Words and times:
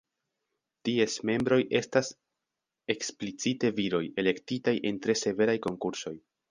Ties 0.87 1.17
membroj 1.29 1.59
estas 1.81 2.09
eksplicite 2.97 3.73
viroj, 3.83 4.05
elektitaj 4.25 4.79
en 4.93 5.03
tre 5.07 5.21
severaj 5.27 5.61
konkursoj. 5.71 6.19